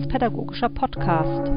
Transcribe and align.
religionspädagogischer 0.00 0.70
Podcast. 0.70 1.50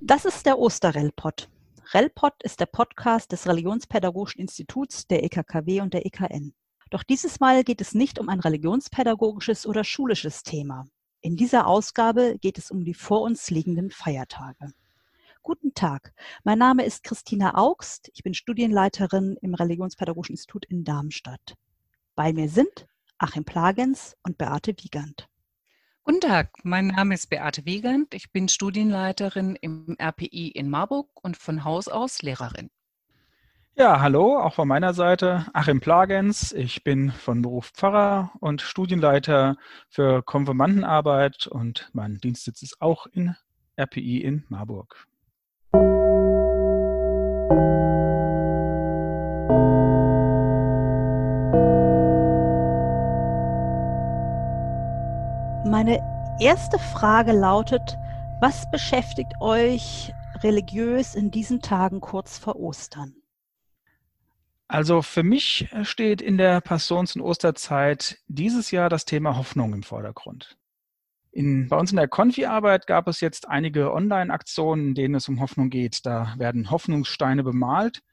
Das 0.00 0.24
ist 0.24 0.46
der 0.46 0.58
Osterrellpod. 0.58 1.48
Rellpod 1.92 2.34
ist 2.42 2.58
der 2.58 2.66
Podcast 2.66 3.30
des 3.30 3.46
Religionspädagogischen 3.46 4.40
Instituts 4.40 5.06
der 5.06 5.22
EKKW 5.22 5.80
und 5.80 5.94
der 5.94 6.06
EKN. 6.06 6.54
Doch 6.90 7.04
dieses 7.04 7.38
Mal 7.38 7.62
geht 7.62 7.80
es 7.80 7.94
nicht 7.94 8.18
um 8.18 8.28
ein 8.28 8.40
religionspädagogisches 8.40 9.66
oder 9.66 9.84
schulisches 9.84 10.42
Thema. 10.42 10.86
In 11.20 11.36
dieser 11.36 11.68
Ausgabe 11.68 12.36
geht 12.40 12.58
es 12.58 12.72
um 12.72 12.84
die 12.84 12.94
vor 12.94 13.22
uns 13.22 13.48
liegenden 13.48 13.90
Feiertage. 13.90 14.72
Guten 15.42 15.72
Tag, 15.74 16.12
mein 16.42 16.58
Name 16.58 16.84
ist 16.84 17.04
Christina 17.04 17.56
Augst. 17.56 18.10
Ich 18.14 18.24
bin 18.24 18.34
Studienleiterin 18.34 19.36
im 19.40 19.54
Religionspädagogischen 19.54 20.34
Institut 20.34 20.64
in 20.66 20.82
Darmstadt. 20.84 21.54
Bei 22.14 22.32
mir 22.32 22.48
sind 22.48 22.86
Achim 23.22 23.44
Plagens 23.44 24.16
und 24.24 24.36
Beate 24.36 24.74
Wiegand. 24.82 25.28
Guten 26.02 26.20
Tag, 26.20 26.64
mein 26.64 26.88
Name 26.88 27.14
ist 27.14 27.30
Beate 27.30 27.64
Wiegand. 27.64 28.14
Ich 28.14 28.32
bin 28.32 28.48
Studienleiterin 28.48 29.54
im 29.60 29.96
RPI 29.96 30.48
in 30.48 30.68
Marburg 30.68 31.08
und 31.22 31.36
von 31.36 31.62
Haus 31.62 31.86
aus 31.86 32.22
Lehrerin. 32.22 32.68
Ja, 33.76 34.00
hallo, 34.00 34.40
auch 34.40 34.54
von 34.54 34.66
meiner 34.66 34.92
Seite 34.92 35.46
Achim 35.52 35.78
Plagens. 35.78 36.52
Ich 36.52 36.82
bin 36.82 37.12
von 37.12 37.42
Beruf 37.42 37.68
Pfarrer 37.68 38.32
und 38.40 38.60
Studienleiter 38.60 39.56
für 39.88 40.24
Konfirmandenarbeit 40.24 41.46
und 41.46 41.90
mein 41.92 42.16
Dienstsitz 42.16 42.62
ist 42.62 42.82
auch 42.82 43.06
in 43.06 43.36
RPI 43.76 44.20
in 44.20 44.44
Marburg. 44.48 45.06
Meine 55.84 56.36
erste 56.38 56.78
Frage 56.78 57.32
lautet, 57.32 57.98
was 58.40 58.70
beschäftigt 58.70 59.32
euch 59.40 60.12
religiös 60.44 61.16
in 61.16 61.32
diesen 61.32 61.60
Tagen 61.60 62.00
kurz 62.00 62.38
vor 62.38 62.54
Ostern? 62.54 63.16
Also 64.68 65.02
für 65.02 65.24
mich 65.24 65.68
steht 65.82 66.22
in 66.22 66.38
der 66.38 66.60
Passions- 66.60 67.16
und 67.16 67.22
Osterzeit 67.22 68.18
dieses 68.28 68.70
Jahr 68.70 68.90
das 68.90 69.06
Thema 69.06 69.36
Hoffnung 69.36 69.72
im 69.72 69.82
Vordergrund. 69.82 70.56
In, 71.32 71.68
bei 71.68 71.76
uns 71.76 71.90
in 71.90 71.96
der 71.96 72.06
Konfi-Arbeit 72.06 72.86
gab 72.86 73.08
es 73.08 73.20
jetzt 73.20 73.48
einige 73.48 73.92
Online-Aktionen, 73.92 74.90
in 74.90 74.94
denen 74.94 75.16
es 75.16 75.28
um 75.28 75.40
Hoffnung 75.40 75.68
geht. 75.68 76.06
Da 76.06 76.32
werden 76.38 76.70
Hoffnungssteine 76.70 77.42
bemalt 77.42 78.04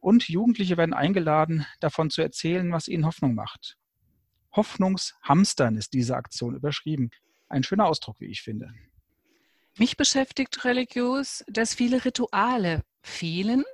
und 0.00 0.28
Jugendliche 0.28 0.76
werden 0.76 0.92
eingeladen, 0.92 1.66
davon 1.78 2.10
zu 2.10 2.20
erzählen, 2.20 2.72
was 2.72 2.88
ihnen 2.88 3.06
Hoffnung 3.06 3.36
macht. 3.36 3.76
Hoffnungshamstern 4.56 5.76
ist 5.76 5.92
diese 5.92 6.16
Aktion 6.16 6.56
überschrieben. 6.56 7.10
Ein 7.48 7.62
schöner 7.62 7.86
Ausdruck, 7.86 8.20
wie 8.20 8.26
ich 8.26 8.42
finde. 8.42 8.72
Mich 9.78 9.96
beschäftigt 9.96 10.64
religiös, 10.64 11.44
dass 11.48 11.74
viele 11.74 12.04
Rituale 12.04 12.82
fehlen 13.02 13.64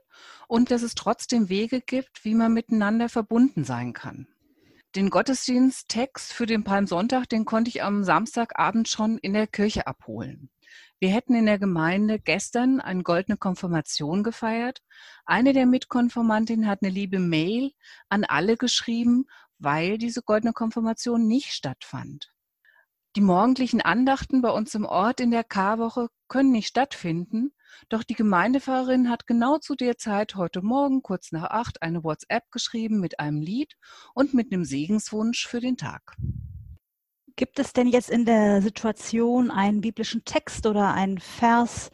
und 0.48 0.70
dass 0.70 0.83
es 0.83 0.94
trotzdem 0.94 1.48
Wege 1.48 1.80
gibt, 1.80 2.25
wie 2.25 2.34
man 2.34 2.53
miteinander 2.53 3.08
verbunden 3.08 3.64
sein 3.64 3.92
kann. 3.92 4.27
Den 4.94 5.08
Gottesdiensttext 5.08 6.33
für 6.33 6.44
den 6.44 6.64
Palmsonntag, 6.64 7.28
den 7.28 7.47
konnte 7.47 7.70
ich 7.70 7.83
am 7.83 8.05
Samstagabend 8.05 8.88
schon 8.88 9.16
in 9.19 9.33
der 9.33 9.47
Kirche 9.47 9.86
abholen. 9.86 10.50
Wir 10.98 11.08
hätten 11.08 11.34
in 11.34 11.47
der 11.47 11.58
Gemeinde 11.58 12.19
gestern 12.19 12.80
eine 12.80 13.03
goldene 13.03 13.36
Konfirmation 13.36 14.22
gefeiert. 14.22 14.83
Eine 15.25 15.53
der 15.53 15.66
Mitkonformantinnen 15.66 16.69
hat 16.69 16.80
eine 16.83 16.92
liebe 16.92 17.19
Mail 17.19 17.72
an 18.08 18.25
alle 18.25 18.56
geschrieben, 18.56 19.25
weil 19.62 19.98
diese 19.98 20.22
goldene 20.22 20.52
Konfirmation 20.52 21.27
nicht 21.27 21.52
stattfand. 21.52 22.32
Die 23.14 23.20
morgendlichen 23.20 23.82
Andachten 23.82 24.41
bei 24.41 24.50
uns 24.50 24.74
im 24.74 24.86
Ort 24.86 25.20
in 25.20 25.30
der 25.30 25.44
Karwoche 25.44 26.09
können 26.28 26.50
nicht 26.50 26.69
stattfinden, 26.69 27.53
doch 27.91 28.03
die 28.03 28.14
Gemeindepfarrerin 28.14 29.10
hat 29.10 29.26
genau 29.26 29.59
zu 29.59 29.75
der 29.75 29.98
Zeit 29.98 30.34
heute 30.34 30.62
Morgen 30.62 31.03
kurz 31.03 31.31
nach 31.31 31.50
acht 31.50 31.82
eine 31.82 32.04
WhatsApp 32.04 32.50
geschrieben 32.50 33.00
mit 33.00 33.20
einem 33.20 33.41
Lied 33.42 33.76
und 34.14 34.32
mit 34.32 34.50
einem 34.50 34.64
Segenswunsch 34.64 35.47
für 35.47 35.60
den 35.60 35.76
Tag. 35.76 36.16
Gibt 37.37 37.58
es 37.58 37.72
denn 37.72 37.88
jetzt 37.88 38.10
in 38.10 38.25
der 38.25 38.62
Situation 38.62 39.50
einen 39.50 39.81
biblischen 39.81 40.25
Text 40.25 40.66
oder 40.66 40.94
einen 40.94 41.19
Vers, 41.19 41.91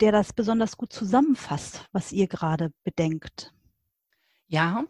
der 0.00 0.10
das 0.10 0.32
besonders 0.32 0.76
gut 0.76 0.92
zusammenfasst, 0.92 1.86
was 1.92 2.12
ihr 2.12 2.26
gerade 2.26 2.72
bedenkt? 2.82 3.52
Ja, 4.46 4.84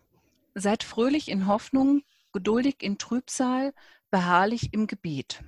seid 0.60 0.82
fröhlich 0.82 1.28
in 1.28 1.47
Hoffnung, 1.47 2.03
geduldig 2.32 2.76
in 2.81 2.98
Trübsal, 2.98 3.72
beharrlich 4.10 4.72
im 4.72 4.87
Gebet. 4.87 5.43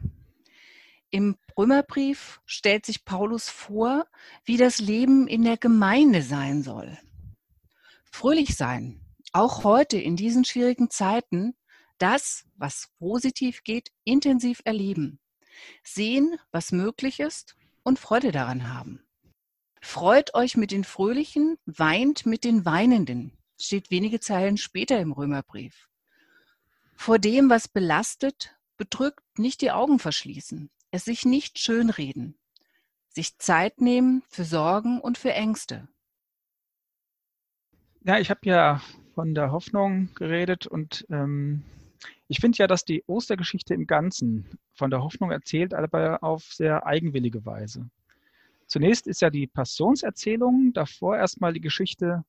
Im 1.11 1.37
Römerbrief 1.59 2.41
stellt 2.47 2.87
sich 2.87 3.05
Paulus 3.05 3.49
vor, 3.49 4.07
wie 4.45 4.57
das 4.57 4.79
Leben 4.79 5.29
in 5.29 5.45
der 5.45 5.59
Gemeinde 5.59 6.23
sein 6.23 6.63
soll. 6.63 6.99
Fröhlich 8.11 8.57
sein, 8.57 9.01
auch 9.33 9.65
heute 9.65 9.99
in 9.99 10.17
diesen 10.17 10.45
schwierigen 10.45 10.91
Zeiten, 10.91 11.55
das, 11.99 12.45
was 12.57 12.89
positiv 12.99 13.63
geht, 13.63 13.93
intensiv 14.05 14.63
erleben. 14.65 15.21
Sehen, 15.85 16.37
was 16.51 16.73
möglich 16.73 17.21
ist 17.21 17.57
und 17.83 17.99
Freude 17.99 18.33
daran 18.33 18.73
haben. 18.73 19.03
Freut 19.81 20.35
euch 20.35 20.57
mit 20.57 20.71
den 20.71 20.85
Fröhlichen, 20.85 21.59
weint 21.67 22.25
mit 22.25 22.45
den 22.45 22.65
Weinenden, 22.65 23.37
steht 23.63 23.91
wenige 23.91 24.21
Zeilen 24.21 24.57
später 24.57 25.01
im 25.01 25.13
Römerbrief. 25.13 25.89
Vor 26.97 27.19
dem, 27.19 27.51
was 27.51 27.69
belastet, 27.69 28.57
bedrückt, 28.77 29.39
nicht 29.39 29.61
die 29.61 29.71
Augen 29.71 29.99
verschließen 29.99 30.71
es 30.93 31.07
sich 31.07 31.25
nicht 31.25 31.59
schönreden, 31.59 32.39
sich 33.09 33.39
Zeit 33.39 33.81
nehmen 33.81 34.23
für 34.29 34.45
Sorgen 34.45 35.01
und 35.01 35.19
für 35.19 35.33
Ängste. 35.33 35.89
Ja, 38.05 38.19
ich 38.19 38.31
habe 38.31 38.41
ja 38.45 38.83
von 39.15 39.35
der 39.35 39.51
Hoffnung 39.53 40.11
geredet 40.15 40.67
und 40.67 41.07
ähm, 41.11 41.65
ich 42.29 42.41
finde 42.41 42.59
ja, 42.59 42.67
dass 42.67 42.85
die 42.85 43.05
Ostergeschichte 43.07 43.75
im 43.75 43.87
Ganzen 43.87 44.59
von 44.75 44.91
der 44.91 45.03
Hoffnung 45.03 45.31
erzählt, 45.31 45.73
aber 45.73 46.23
auf 46.23 46.45
sehr 46.45 46.87
eigenwillige 46.87 47.45
Weise. 47.47 47.89
Zunächst 48.67 49.07
ist 49.07 49.21
ja 49.23 49.31
die 49.31 49.47
Passionserzählung, 49.47 50.73
davor 50.73 51.17
erstmal 51.17 51.53
die 51.53 51.61
Geschichte 51.61 52.25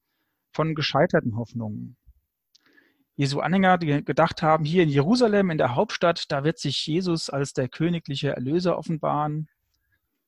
von 0.53 0.75
gescheiterten 0.75 1.35
Hoffnungen. 1.35 1.97
Jesu 3.15 3.41
Anhänger, 3.41 3.77
die 3.77 4.03
gedacht 4.03 4.41
haben, 4.41 4.65
hier 4.65 4.83
in 4.83 4.89
Jerusalem, 4.89 5.51
in 5.51 5.57
der 5.57 5.75
Hauptstadt, 5.75 6.31
da 6.31 6.43
wird 6.43 6.57
sich 6.57 6.85
Jesus 6.87 7.29
als 7.29 7.53
der 7.53 7.69
königliche 7.69 8.29
Erlöser 8.29 8.77
offenbaren. 8.77 9.49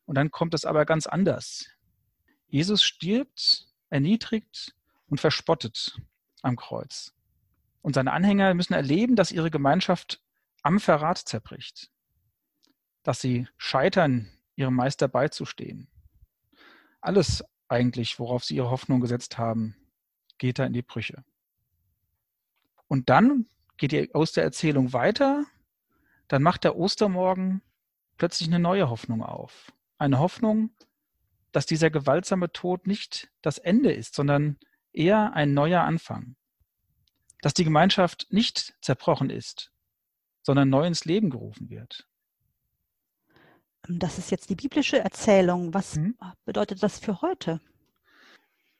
Und 0.05 0.15
dann 0.15 0.29
kommt 0.29 0.53
es 0.53 0.65
aber 0.65 0.85
ganz 0.85 1.07
anders. 1.07 1.67
Jesus 2.47 2.83
stirbt, 2.83 3.67
erniedrigt 3.89 4.75
und 5.07 5.19
verspottet 5.19 5.99
am 6.43 6.55
Kreuz. 6.55 7.15
Und 7.81 7.95
seine 7.95 8.13
Anhänger 8.13 8.53
müssen 8.53 8.73
erleben, 8.73 9.15
dass 9.15 9.31
ihre 9.31 9.49
Gemeinschaft 9.49 10.21
am 10.61 10.79
Verrat 10.79 11.17
zerbricht, 11.17 11.91
dass 13.03 13.19
sie 13.19 13.47
scheitern, 13.57 14.31
ihrem 14.55 14.75
Meister 14.75 15.07
beizustehen. 15.07 15.87
Alles 17.01 17.43
eigentlich, 17.67 18.19
worauf 18.19 18.43
sie 18.43 18.55
ihre 18.55 18.69
Hoffnung 18.69 19.01
gesetzt 19.01 19.37
haben, 19.37 19.75
geht 20.37 20.59
da 20.59 20.65
in 20.65 20.73
die 20.73 20.81
Brüche. 20.81 21.23
Und 22.87 23.09
dann 23.09 23.47
geht 23.77 23.91
die 23.91 24.13
Ostererzählung 24.13 24.93
weiter. 24.93 25.45
Dann 26.27 26.43
macht 26.43 26.63
der 26.63 26.77
Ostermorgen 26.77 27.61
plötzlich 28.17 28.49
eine 28.49 28.59
neue 28.59 28.89
Hoffnung 28.89 29.23
auf. 29.23 29.71
Eine 29.97 30.19
Hoffnung, 30.19 30.71
dass 31.51 31.65
dieser 31.65 31.89
gewaltsame 31.89 32.51
Tod 32.51 32.87
nicht 32.87 33.31
das 33.41 33.57
Ende 33.57 33.91
ist, 33.91 34.15
sondern 34.15 34.57
eher 34.91 35.33
ein 35.33 35.53
neuer 35.53 35.81
Anfang. 35.81 36.35
Dass 37.41 37.53
die 37.53 37.63
Gemeinschaft 37.63 38.27
nicht 38.29 38.75
zerbrochen 38.81 39.29
ist, 39.29 39.71
sondern 40.41 40.69
neu 40.69 40.85
ins 40.85 41.05
Leben 41.05 41.29
gerufen 41.29 41.69
wird. 41.69 42.07
Das 43.87 44.17
ist 44.17 44.31
jetzt 44.31 44.49
die 44.49 44.55
biblische 44.55 44.99
Erzählung. 44.99 45.73
Was 45.73 45.95
hm? 45.95 46.17
bedeutet 46.45 46.81
das 46.81 46.99
für 46.99 47.21
heute? 47.21 47.61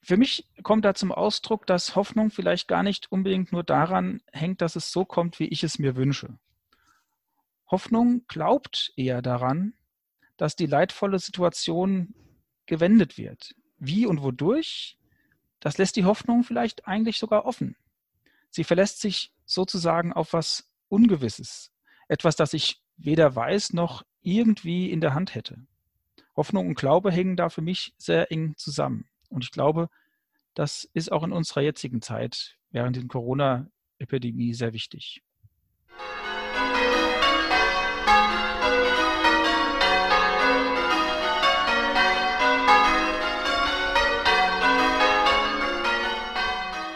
Für 0.05 0.17
mich 0.17 0.47
kommt 0.61 0.85
da 0.85 0.93
zum 0.93 1.11
Ausdruck, 1.11 1.65
dass 1.65 1.95
Hoffnung 1.95 2.29
vielleicht 2.29 2.67
gar 2.67 2.83
nicht 2.83 3.11
unbedingt 3.11 3.51
nur 3.51 3.63
daran 3.63 4.21
hängt, 4.31 4.61
dass 4.61 4.75
es 4.75 4.91
so 4.91 5.03
kommt, 5.03 5.39
wie 5.39 5.47
ich 5.47 5.63
es 5.63 5.79
mir 5.79 5.95
wünsche. 5.95 6.37
Hoffnung 7.71 8.21
glaubt 8.27 8.93
eher 8.97 9.23
daran, 9.23 9.73
dass 10.37 10.55
die 10.55 10.67
leidvolle 10.67 11.17
Situation 11.17 12.13
gewendet 12.67 13.17
wird. 13.17 13.55
Wie 13.79 14.05
und 14.05 14.21
wodurch, 14.21 14.99
das 15.59 15.79
lässt 15.79 15.95
die 15.95 16.05
Hoffnung 16.05 16.43
vielleicht 16.43 16.87
eigentlich 16.87 17.17
sogar 17.17 17.45
offen. 17.45 17.75
Sie 18.51 18.63
verlässt 18.63 19.01
sich 19.01 19.33
sozusagen 19.45 20.13
auf 20.13 20.33
was 20.33 20.69
Ungewisses, 20.87 21.71
etwas, 22.09 22.35
das 22.35 22.53
ich 22.53 22.79
weder 22.95 23.35
weiß 23.35 23.73
noch 23.73 24.05
irgendwie 24.21 24.91
in 24.91 25.01
der 25.01 25.15
Hand 25.15 25.33
hätte. 25.33 25.65
Hoffnung 26.35 26.67
und 26.67 26.75
Glaube 26.75 27.11
hängen 27.11 27.37
da 27.37 27.49
für 27.49 27.63
mich 27.63 27.95
sehr 27.97 28.31
eng 28.31 28.53
zusammen. 28.55 29.09
Und 29.35 29.43
ich 29.43 29.51
glaube, 29.51 29.89
das 30.53 30.89
ist 30.93 31.11
auch 31.11 31.23
in 31.23 31.33
unserer 31.33 31.59
jetzigen 31.59 32.01
Zeit 32.01 32.55
während 32.71 32.95
der 32.95 33.05
Corona-Epidemie 33.05 34.53
sehr 34.53 34.71
wichtig. 34.71 35.21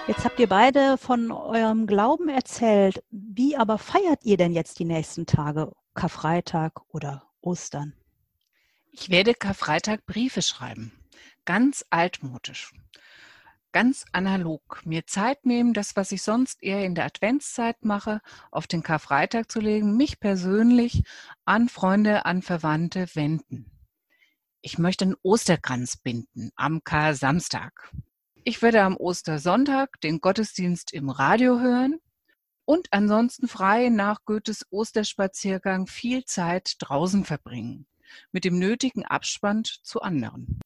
Jetzt 0.07 0.23
habt 0.23 0.39
ihr 0.39 0.47
beide 0.47 0.97
von 0.97 1.31
eurem 1.31 1.87
Glauben 1.87 2.29
erzählt. 2.29 3.03
Wie 3.11 3.57
aber 3.57 3.77
feiert 3.77 4.23
ihr 4.23 4.37
denn 4.37 4.53
jetzt 4.53 4.79
die 4.79 4.85
nächsten 4.85 5.25
Tage, 5.25 5.73
Karfreitag 5.93 6.81
oder 6.87 7.29
Ostern? 7.41 7.93
Ich 8.91 9.09
werde 9.09 9.33
Karfreitag 9.33 10.05
Briefe 10.05 10.41
schreiben. 10.41 10.98
Ganz 11.45 11.85
altmodisch. 11.89 12.73
Ganz 13.71 14.05
analog. 14.13 14.81
Mir 14.83 15.05
Zeit 15.05 15.45
nehmen, 15.45 15.73
das, 15.73 15.95
was 15.95 16.11
ich 16.11 16.23
sonst 16.23 16.63
eher 16.63 16.83
in 16.85 16.95
der 16.95 17.05
Adventszeit 17.05 17.85
mache, 17.85 18.19
auf 18.49 18.65
den 18.65 18.81
Karfreitag 18.81 19.51
zu 19.51 19.59
legen, 19.59 19.95
mich 19.95 20.19
persönlich 20.19 21.03
an 21.45 21.69
Freunde, 21.69 22.25
an 22.25 22.41
Verwandte 22.41 23.07
wenden. 23.13 23.71
Ich 24.61 24.79
möchte 24.79 25.05
einen 25.05 25.15
Osterkranz 25.21 25.97
binden 25.97 26.51
am 26.55 26.83
Kar-Samstag. 26.83 27.91
Ich 28.43 28.61
werde 28.63 28.81
am 28.81 28.97
Ostersonntag 28.97 30.01
den 30.01 30.19
Gottesdienst 30.19 30.91
im 30.91 31.09
Radio 31.09 31.59
hören 31.59 31.99
und 32.65 32.87
ansonsten 32.91 33.47
frei 33.47 33.89
nach 33.89 34.25
Goethes 34.25 34.65
Osterspaziergang 34.71 35.85
viel 35.85 36.25
Zeit 36.25 36.75
draußen 36.79 37.23
verbringen, 37.23 37.85
mit 38.31 38.45
dem 38.45 38.57
nötigen 38.57 39.05
Abspann 39.05 39.63
zu 39.63 40.01
anderen. 40.01 40.59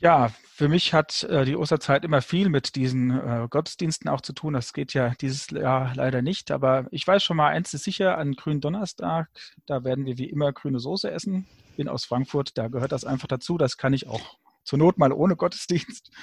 Ja, 0.00 0.30
für 0.44 0.68
mich 0.68 0.94
hat 0.94 1.24
äh, 1.24 1.44
die 1.44 1.56
Osterzeit 1.56 2.04
immer 2.04 2.22
viel 2.22 2.48
mit 2.50 2.76
diesen 2.76 3.10
äh, 3.10 3.48
Gottesdiensten 3.50 4.08
auch 4.08 4.20
zu 4.20 4.32
tun. 4.32 4.52
Das 4.54 4.72
geht 4.72 4.94
ja 4.94 5.12
dieses 5.20 5.50
Jahr 5.50 5.92
leider 5.96 6.22
nicht. 6.22 6.52
Aber 6.52 6.86
ich 6.92 7.04
weiß 7.06 7.22
schon 7.22 7.36
mal, 7.36 7.48
eins 7.48 7.74
ist 7.74 7.82
sicher, 7.82 8.16
an 8.16 8.34
grünen 8.34 8.60
Donnerstag, 8.60 9.28
da 9.66 9.82
werden 9.82 10.06
wir 10.06 10.16
wie 10.16 10.30
immer 10.30 10.52
grüne 10.52 10.78
Soße 10.78 11.10
essen. 11.10 11.48
Bin 11.76 11.88
aus 11.88 12.04
Frankfurt, 12.04 12.56
da 12.56 12.68
gehört 12.68 12.92
das 12.92 13.04
einfach 13.04 13.26
dazu. 13.26 13.58
Das 13.58 13.76
kann 13.76 13.92
ich 13.92 14.06
auch 14.06 14.38
zur 14.62 14.78
Not 14.78 14.98
mal 14.98 15.12
ohne 15.12 15.36
Gottesdienst. 15.36 16.10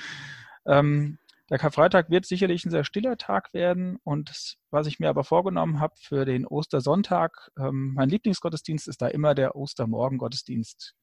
Ähm, 0.68 1.20
der 1.52 1.60
Karfreitag 1.60 2.10
wird 2.10 2.26
sicherlich 2.26 2.66
ein 2.66 2.72
sehr 2.72 2.84
stiller 2.84 3.18
Tag 3.18 3.54
werden 3.54 4.00
und 4.04 4.58
was 4.72 4.88
ich 4.88 5.00
mir 5.00 5.10
aber 5.10 5.24
vorgenommen 5.24 5.80
habe 5.80 5.94
für 5.96 6.26
den 6.26 6.48
Ostersonntag, 6.48 7.52
ähm, 7.60 7.94
mein 7.94 8.10
Lieblingsgottesdienst 8.10 8.88
ist 8.88 9.00
da 9.00 9.10
immer 9.10 9.36
der 9.36 9.56
Ostermorgen-Gottesdienst. 9.56 10.96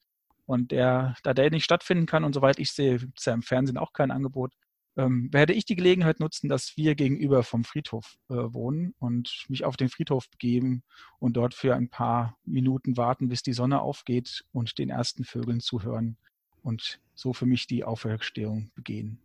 Und 0.53 0.71
der, 0.71 1.17
da 1.23 1.33
der 1.33 1.51
nicht 1.51 1.65
stattfinden 1.65 2.05
kann 2.05 2.25
und 2.25 2.35
soweit 2.35 2.59
ich 2.59 2.73
sehe, 2.73 2.99
gibt 2.99 3.19
es 3.19 3.25
ja 3.25 3.33
im 3.33 3.41
Fernsehen 3.41 3.79
auch 3.79 3.95
kein 3.95 4.11
Angebot, 4.11 4.53
ähm, 4.99 5.33
werde 5.33 5.55
ich 5.55 5.65
die 5.65 5.77
Gelegenheit 5.77 6.21
nutzen, 6.21 6.51
dass 6.51 6.77
wir 6.77 6.95
gegenüber 6.95 7.43
vom 7.43 7.65
Friedhof 7.65 8.19
äh, 8.29 8.35
wohnen 8.35 8.93
und 8.99 9.47
mich 9.49 9.65
auf 9.65 9.79
den 9.79 9.89
Friedhof 9.89 10.29
begeben 10.29 10.83
und 11.19 11.39
dort 11.39 11.55
für 11.55 11.75
ein 11.75 11.89
paar 11.89 12.37
Minuten 12.45 12.99
warten, 12.99 13.29
bis 13.29 13.43
die 13.43 13.55
Sonne 13.55 13.81
aufgeht 13.81 14.45
und 14.53 14.77
den 14.77 14.91
ersten 14.91 15.25
Vögeln 15.25 15.61
zuhören 15.61 16.19
und 16.61 17.01
so 17.15 17.33
für 17.33 17.47
mich 17.47 17.67
die 17.67 17.85
Auferstehung 17.85 18.71
begehen. 18.75 19.23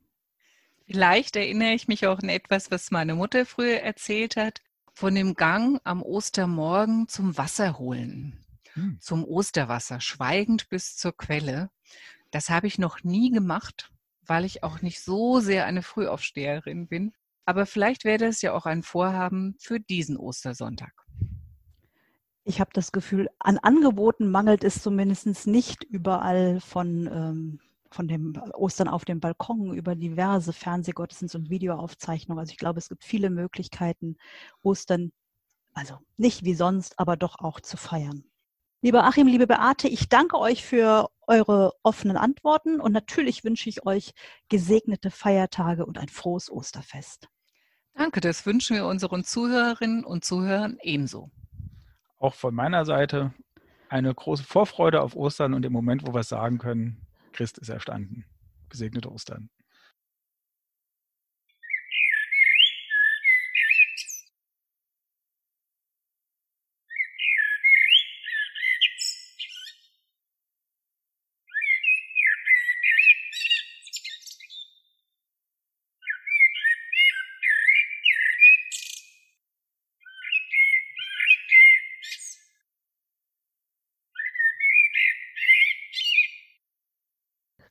Vielleicht 0.86 1.36
erinnere 1.36 1.74
ich 1.74 1.90
mich 1.90 2.08
auch 2.08 2.20
an 2.20 2.30
etwas, 2.30 2.72
was 2.72 2.90
meine 2.90 3.16
Mutter 3.16 3.46
früher 3.46 3.82
erzählt 3.82 4.38
hat, 4.38 4.62
von 4.94 5.14
dem 5.14 5.34
Gang 5.34 5.82
am 5.84 6.02
Ostermorgen 6.02 7.10
zum 7.10 7.38
Wasser 7.38 7.78
holen, 7.80 8.40
hm. 8.78 8.98
zum 9.02 9.26
Osterwasser, 9.26 10.00
schweigend 10.00 10.70
bis 10.70 10.96
zur 10.96 11.16
Quelle. 11.16 11.70
Das 12.32 12.50
habe 12.50 12.68
ich 12.68 12.78
noch 12.78 13.04
nie 13.04 13.32
gemacht, 13.32 13.92
weil 14.26 14.46
ich 14.46 14.64
auch 14.64 14.82
nicht 14.82 15.02
so 15.02 15.40
sehr 15.40 15.66
eine 15.66 15.82
Frühaufsteherin 15.82 16.88
bin. 16.88 17.14
Aber 17.46 17.66
vielleicht 17.66 18.04
wäre 18.04 18.20
das 18.20 18.42
ja 18.42 18.54
auch 18.54 18.66
ein 18.66 18.84
Vorhaben 18.84 19.56
für 19.60 19.80
diesen 19.80 20.18
Ostersonntag. 20.18 20.94
Ich 22.44 22.60
habe 22.60 22.70
das 22.74 22.92
Gefühl, 22.92 23.30
an 23.40 23.58
Angeboten 23.58 24.30
mangelt 24.30 24.64
es 24.64 24.82
zumindest 24.82 25.48
nicht 25.48 25.84
überall 25.84 26.62
von, 26.62 27.08
ähm, 27.08 27.60
von 27.90 28.08
dem 28.08 28.38
Ostern 28.54 28.88
auf 28.88 29.06
dem 29.06 29.20
Balkon 29.20 29.74
über 29.74 29.96
diverse 29.96 30.54
Fernsehgottesdienste 30.54 31.38
und 31.38 31.50
Videoaufzeichnungen. 31.50 32.40
Also 32.40 32.52
ich 32.52 32.58
glaube, 32.58 32.80
es 32.80 32.90
gibt 32.90 33.04
viele 33.04 33.30
Möglichkeiten, 33.30 34.18
Ostern, 34.62 35.12
also 35.74 35.98
nicht 36.16 36.46
wie 36.46 36.54
sonst, 36.54 37.00
aber 37.00 37.18
doch 37.18 37.40
auch 37.40 37.60
zu 37.60 37.76
feiern. 37.76 38.24
Lieber 38.82 39.04
Achim, 39.04 39.28
liebe 39.28 39.48
Beate, 39.48 39.88
ich 39.88 40.08
danke 40.08 40.38
euch 40.38 40.64
für 40.64 41.10
eure 41.28 41.74
offenen 41.84 42.16
Antworten 42.16 42.80
und 42.80 42.92
natürlich 42.92 43.44
wünsche 43.44 43.70
ich 43.70 43.86
euch 43.86 44.14
gesegnete 44.50 45.12
Feiertage 45.12 45.86
und 45.86 45.98
ein 45.98 46.10
frohes 46.10 46.52
Osterfest. 46.52 47.28
Danke, 47.96 48.22
das 48.22 48.46
wünschen 48.46 48.76
wir 48.76 48.86
unseren 48.86 49.24
Zuhörerinnen 49.24 50.06
und 50.06 50.24
Zuhörern 50.24 50.78
ebenso 50.82 51.32
auch 52.20 52.34
von 52.34 52.54
meiner 52.54 52.86
Seite 52.86 53.34
eine 53.90 54.14
große 54.14 54.44
Vorfreude 54.44 55.02
auf 55.02 55.16
Ostern 55.16 55.54
und 55.54 55.66
im 55.66 55.74
Moment, 55.74 56.06
wo 56.06 56.14
wir 56.14 56.22
es 56.22 56.30
sagen 56.30 56.58
können, 56.58 57.08
Christ 57.32 57.58
ist 57.58 57.70
erstanden. 57.70 58.26
Gesegnete 58.70 59.12
Ostern. 59.12 59.50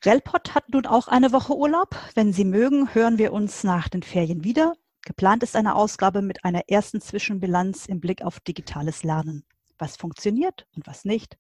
Relpot 0.07 0.55
hat 0.55 0.69
nun 0.69 0.87
auch 0.87 1.09
eine 1.09 1.33
Woche 1.33 1.57
Urlaub. 1.57 1.97
Wenn 2.15 2.33
Sie 2.33 2.45
mögen, 2.45 2.95
hören 2.95 3.19
wir 3.19 3.33
uns 3.33 3.65
nach 3.65 3.89
den 3.89 4.05
Ferien 4.05 4.45
wieder. 4.45 4.75
Geplant 5.03 5.43
ist 5.43 5.57
eine 5.57 5.75
Ausgabe 5.75 6.23
mit 6.23 6.45
einer 6.45 6.69
ersten 6.69 7.01
Zwischenbilanz 7.01 7.87
im 7.87 7.99
Blick 7.99 8.23
auf 8.23 8.39
digitales 8.39 9.03
Lernen. 9.03 9.45
Was 9.79 9.97
funktioniert 9.97 10.69
und 10.77 10.87
was 10.87 11.05
nicht? 11.05 11.37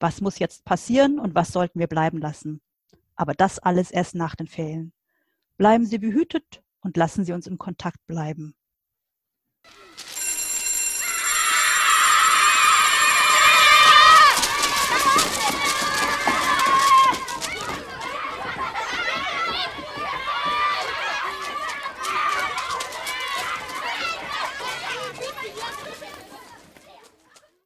Was 0.00 0.20
muss 0.20 0.40
jetzt 0.40 0.64
passieren 0.64 1.20
und 1.20 1.36
was 1.36 1.52
sollten 1.52 1.78
wir 1.78 1.86
bleiben 1.86 2.18
lassen? 2.18 2.60
Aber 3.14 3.34
das 3.34 3.60
alles 3.60 3.92
erst 3.92 4.16
nach 4.16 4.34
den 4.34 4.48
Ferien. 4.48 4.92
Bleiben 5.56 5.86
Sie 5.86 5.98
behütet 5.98 6.60
und 6.80 6.96
lassen 6.96 7.24
Sie 7.24 7.32
uns 7.32 7.46
in 7.46 7.56
Kontakt 7.56 8.04
bleiben. 8.08 8.56